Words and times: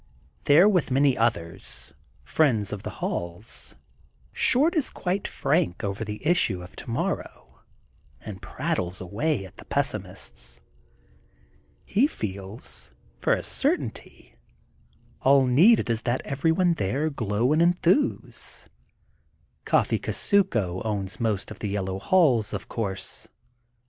There 0.45 0.67
with 0.67 0.89
many 0.89 1.15
others, 1.15 1.93
friends 2.23 2.73
of 2.73 2.81
the 2.81 2.89
halls, 3.05 3.75
Short 4.33 4.73
is 4.75 4.89
quite 4.89 5.27
frank 5.27 5.83
over 5.83 6.03
the 6.03 6.25
issue 6.25 6.63
of 6.63 6.75
tomorrow 6.75 7.59
and 8.19 8.41
prattles 8.41 8.99
away 8.99 9.45
at 9.45 9.57
the 9.57 9.65
pessimists. 9.65 10.59
He 11.85 12.07
feels, 12.07 12.93
for 13.19 13.33
a 13.33 13.43
certainty, 13.43 14.33
all 15.21 15.45
needed 15.45 15.87
is 15.87 16.01
that 16.01 16.25
everyone 16.25 16.73
there 16.73 17.11
glow 17.11 17.53
and 17.53 17.61
enthuse. 17.61 18.67
Coffee 19.65 19.99
Kusuko 19.99 20.81
owns 20.83 21.19
most 21.19 21.51
of 21.51 21.59
the 21.59 21.69
Yellow 21.69 21.99
Halls, 21.99 22.53
of 22.53 22.67
course. 22.67 23.27